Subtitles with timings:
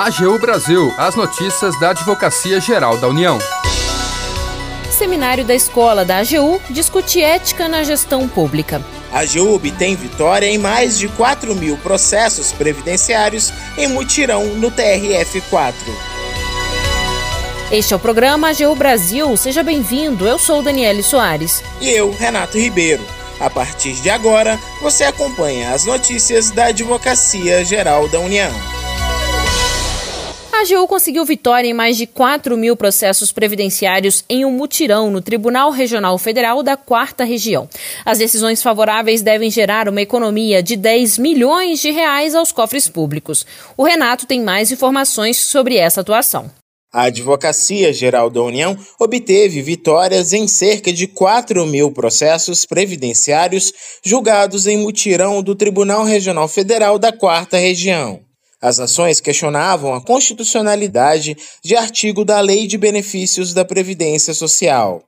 [0.00, 3.38] AGU Brasil, as notícias da Advocacia Geral da União.
[4.90, 8.80] Seminário da Escola da AGU discute ética na gestão pública.
[9.12, 15.74] A AGU obtém vitória em mais de 4 mil processos previdenciários em mutirão no TRF4.
[17.70, 19.36] Este é o programa AGU Brasil.
[19.36, 20.26] Seja bem-vindo.
[20.26, 21.62] Eu sou Daniele Soares.
[21.78, 23.04] E eu, Renato Ribeiro.
[23.38, 28.79] A partir de agora, você acompanha as notícias da Advocacia Geral da União.
[30.60, 35.22] A AGU conseguiu vitória em mais de 4 mil processos previdenciários em um mutirão no
[35.22, 37.66] Tribunal Regional Federal da Quarta Região.
[38.04, 43.46] As decisões favoráveis devem gerar uma economia de 10 milhões de reais aos cofres públicos.
[43.74, 46.50] O Renato tem mais informações sobre essa atuação.
[46.92, 53.72] A Advocacia Geral da União obteve vitórias em cerca de 4 mil processos previdenciários
[54.04, 58.20] julgados em mutirão do Tribunal Regional Federal da Quarta Região.
[58.60, 65.02] As ações questionavam a constitucionalidade de artigo da Lei de Benefícios da Previdência Social.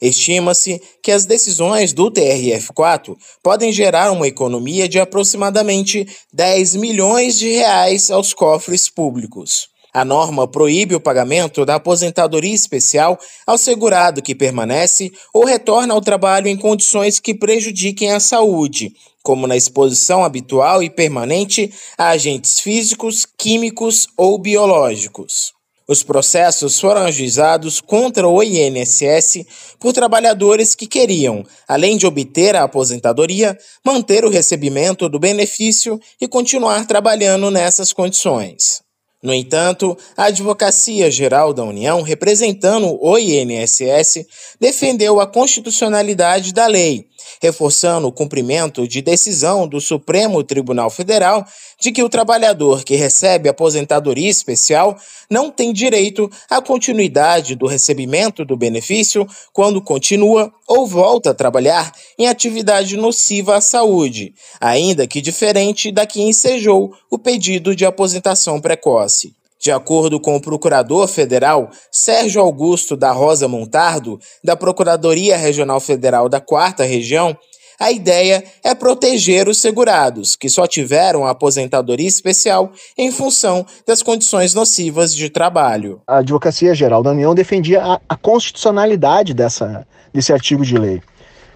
[0.00, 7.50] Estima-se que as decisões do TRF4 podem gerar uma economia de aproximadamente 10 milhões de
[7.50, 9.68] reais aos cofres públicos.
[9.92, 16.00] A norma proíbe o pagamento da aposentadoria especial ao segurado que permanece ou retorna ao
[16.02, 18.92] trabalho em condições que prejudiquem a saúde,
[19.28, 25.52] como na exposição habitual e permanente a agentes físicos, químicos ou biológicos.
[25.86, 29.44] Os processos foram ajuizados contra o INSS
[29.78, 33.54] por trabalhadores que queriam, além de obter a aposentadoria,
[33.84, 38.80] manter o recebimento do benefício e continuar trabalhando nessas condições.
[39.22, 44.24] No entanto, a Advocacia Geral da União, representando o INSS,
[44.60, 47.08] defendeu a constitucionalidade da lei,
[47.40, 51.44] reforçando o cumprimento de decisão do Supremo Tribunal Federal
[51.80, 54.96] de que o trabalhador que recebe aposentadoria especial
[55.30, 61.92] não tem direito à continuidade do recebimento do benefício quando continua ou volta a trabalhar
[62.18, 68.60] em atividade nociva à saúde, ainda que diferente da que ensejou o pedido de aposentação
[68.60, 69.37] precoce.
[69.60, 76.28] De acordo com o procurador federal Sérgio Augusto da Rosa Montardo, da Procuradoria Regional Federal
[76.28, 77.36] da Quarta Região,
[77.80, 84.02] a ideia é proteger os segurados, que só tiveram a aposentadoria especial em função das
[84.02, 86.00] condições nocivas de trabalho.
[86.04, 91.00] A Advocacia Geral da União defendia a, a constitucionalidade dessa, desse artigo de lei,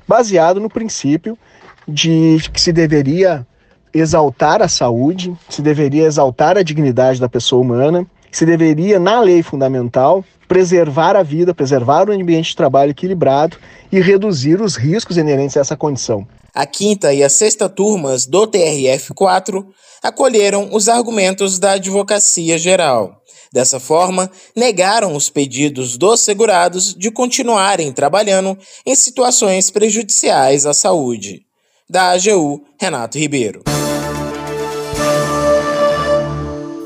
[0.07, 1.37] baseado no princípio
[1.89, 3.45] de que se deveria
[3.95, 9.43] exaltar a saúde, se deveria exaltar a dignidade da pessoa humana, se deveria, na lei
[9.43, 13.57] fundamental, preservar a vida, preservar o ambiente de trabalho equilibrado
[13.91, 16.27] e reduzir os riscos inerentes a essa condição.
[16.55, 19.65] A quinta e a sexta turmas do TRF4
[20.03, 23.23] acolheram os argumentos da Advocacia Geral.
[23.53, 31.43] Dessa forma, negaram os pedidos dos segurados de continuarem trabalhando em situações prejudiciais à saúde.
[31.89, 33.63] Da AGU, Renato Ribeiro.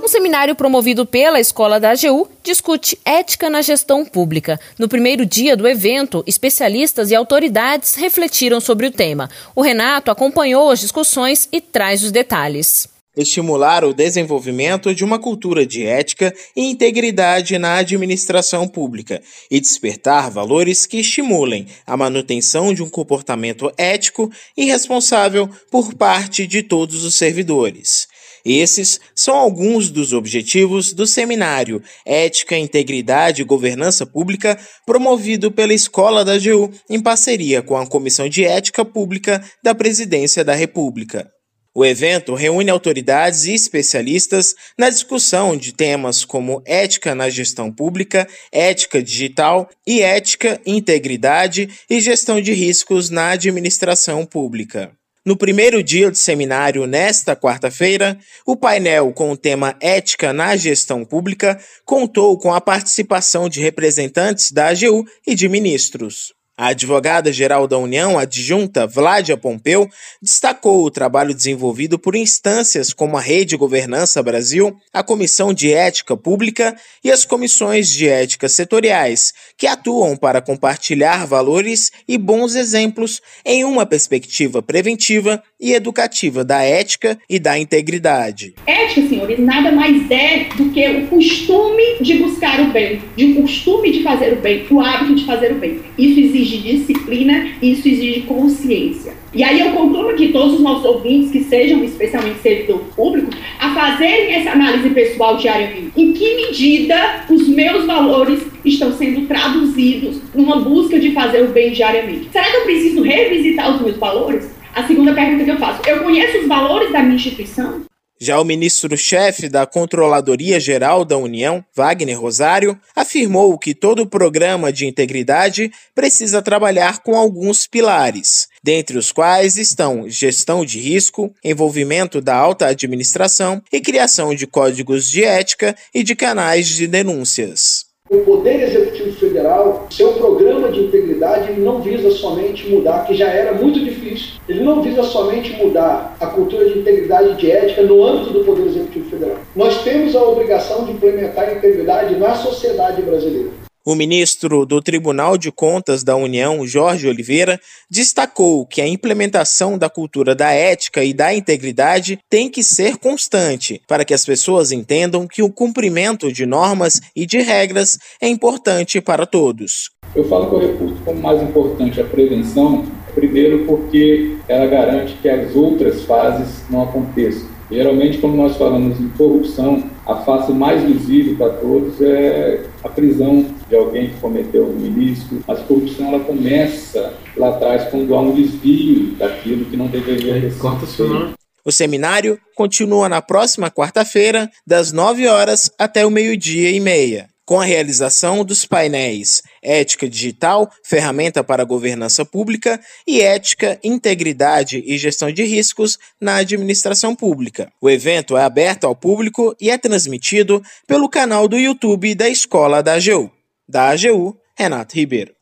[0.07, 4.57] Um seminário promovido pela Escola da AGU discute ética na gestão pública.
[4.79, 9.29] No primeiro dia do evento, especialistas e autoridades refletiram sobre o tema.
[9.53, 15.65] O Renato acompanhou as discussões e traz os detalhes estimular o desenvolvimento de uma cultura
[15.65, 22.83] de ética e integridade na administração pública e despertar valores que estimulem a manutenção de
[22.83, 28.07] um comportamento ético e responsável por parte de todos os servidores.
[28.49, 36.25] Esses são alguns dos objetivos do seminário Ética, Integridade e Governança Pública, promovido pela Escola
[36.25, 41.29] da AGU em parceria com a Comissão de Ética Pública da Presidência da República.
[41.75, 48.29] O evento reúne autoridades e especialistas na discussão de temas como ética na gestão pública,
[48.53, 54.96] ética digital e ética, integridade e gestão de riscos na administração pública.
[55.27, 58.17] No primeiro dia de seminário, nesta quarta-feira,
[58.47, 64.53] o painel com o tema Ética na Gestão Pública contou com a participação de representantes
[64.53, 66.36] da AGU e de ministros.
[66.59, 69.87] A advogada-geral da União, adjunta Vládia Pompeu,
[70.23, 76.17] destacou o trabalho desenvolvido por instâncias como a Rede Governança Brasil, a Comissão de Ética
[76.17, 76.75] Pública
[77.05, 83.63] e as comissões de ética setoriais, que atuam para compartilhar valores e bons exemplos em
[83.63, 88.55] uma perspectiva preventiva e educativa da ética e da integridade.
[88.67, 93.43] Ética, senhores, nada mais é do que o costume de buscar o bem, de um
[93.43, 95.81] costume de fazer o bem, o hábito de fazer o bem.
[95.99, 99.15] Isso exige disciplina, isso exige consciência.
[99.35, 103.75] E aí eu concluo que todos os nossos ouvintes, que sejam especialmente servidor público, a
[103.75, 105.93] fazerem essa análise pessoal diariamente.
[105.95, 111.73] Em que medida os meus valores estão sendo traduzidos numa busca de fazer o bem
[111.73, 112.31] diariamente?
[112.33, 114.56] Será que eu preciso revisitar os meus valores?
[114.77, 117.87] A segunda pergunta que eu faço: eu conheço os valores da minha instituição?
[118.21, 124.87] Já o ministro-chefe da Controladoria Geral da União, Wagner Rosário, afirmou que todo programa de
[124.87, 132.37] integridade precisa trabalhar com alguns pilares, dentre os quais estão gestão de risco, envolvimento da
[132.37, 137.86] alta administração e criação de códigos de ética e de canais de denúncias.
[138.09, 143.27] O Poder Executivo Federal, seu programa de integridade, ele não visa somente mudar, que já
[143.27, 147.83] era muito difícil, ele não visa somente mudar a cultura de integridade e de ética
[147.83, 149.39] no âmbito do Poder Executivo Federal.
[149.57, 153.66] Nós temos a obrigação de implementar a integridade na sociedade brasileira.
[153.89, 159.89] O ministro do Tribunal de Contas da União, Jorge Oliveira, destacou que a implementação da
[159.89, 165.29] cultura da ética e da integridade tem que ser constante, para que as pessoas entendam
[165.29, 169.93] que o cumprimento de normas e de regras é importante para todos.
[170.17, 172.85] Eu falo que eu reputo como mais importante a prevenção,
[173.15, 177.49] primeiro porque ela garante que as outras fases não aconteçam.
[177.71, 183.45] Geralmente, quando nós falamos em corrupção, a face mais visível para todos é a prisão
[183.69, 185.43] de alguém que cometeu algum ilícito.
[185.47, 190.51] Mas a corrupção ela começa lá atrás quando há um desvio daquilo que não deveria
[190.51, 191.35] ser.
[191.65, 197.61] O seminário continua na próxima quarta-feira, das 9 horas até o meio-dia e meia com
[197.61, 204.99] a realização dos painéis Ética Digital, Ferramenta para a Governança Pública e Ética, Integridade e
[204.99, 207.73] Gestão de Riscos na Administração Pública.
[207.81, 212.83] O evento é aberto ao público e é transmitido pelo canal do YouTube da Escola
[212.83, 213.31] da AGU.
[213.69, 215.33] Da AGU, Renato Ribeiro.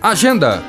[0.00, 0.62] Agenda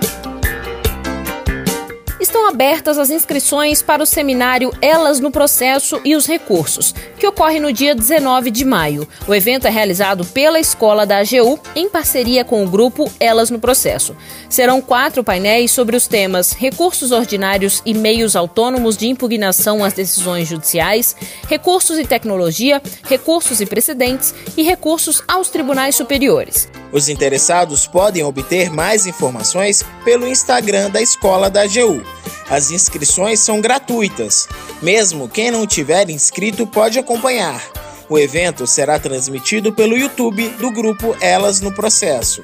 [2.48, 7.74] abertas as inscrições para o seminário Elas no Processo e os Recursos, que ocorre no
[7.74, 9.08] dia 19 de maio.
[9.28, 13.60] O evento é realizado pela Escola da AGU em parceria com o grupo Elas no
[13.60, 14.16] Processo.
[14.50, 20.48] Serão quatro painéis sobre os temas recursos ordinários e meios autônomos de impugnação às decisões
[20.48, 21.16] judiciais,
[21.48, 26.70] recursos e tecnologia, recursos e precedentes e recursos aos tribunais superiores.
[26.92, 32.02] Os interessados podem obter mais informações pelo Instagram da Escola da AGU.
[32.50, 34.48] As inscrições são gratuitas.
[34.82, 37.62] Mesmo quem não tiver inscrito pode acompanhar.
[38.10, 42.42] O evento será transmitido pelo YouTube do grupo Elas no Processo.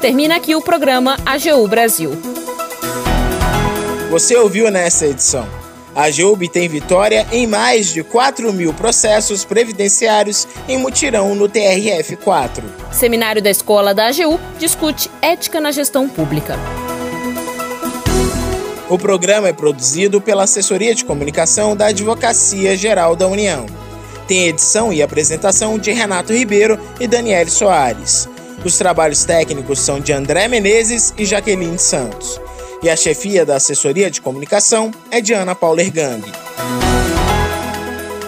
[0.00, 2.12] Termina aqui o programa AGU Brasil.
[4.10, 5.48] Você ouviu nessa edição.
[5.96, 12.62] A AGU tem vitória em mais de 4 mil processos previdenciários em mutirão no TRF4.
[12.92, 16.58] Seminário da Escola da AGU discute ética na gestão pública.
[18.88, 23.64] O programa é produzido pela Assessoria de Comunicação da Advocacia Geral da União.
[24.28, 28.28] Tem edição e apresentação de Renato Ribeiro e Daniele Soares.
[28.62, 32.38] Os trabalhos técnicos são de André Menezes e Jaqueline Santos.
[32.82, 36.22] E a chefia da Assessoria de Comunicação é de Ana Paula Ergang.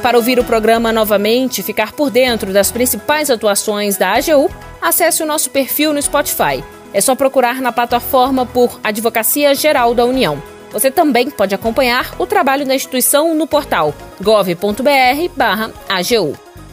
[0.03, 4.51] Para ouvir o programa novamente e ficar por dentro das principais atuações da AGU,
[4.81, 10.05] acesse o nosso perfil no Spotify é só procurar na plataforma por Advocacia Geral da
[10.05, 10.43] União.
[10.73, 14.87] Você também pode acompanhar o trabalho da instituição no portal gov.br/agu.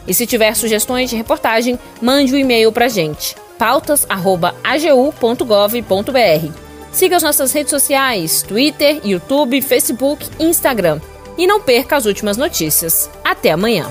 [0.06, 6.52] E se tiver sugestões de reportagem, mande o um e-mail para gente: pautas@agu.gov.br.
[6.92, 11.00] Siga as nossas redes sociais: Twitter, YouTube, Facebook Instagram.
[11.36, 13.10] E não perca as últimas notícias.
[13.24, 13.90] Até amanhã.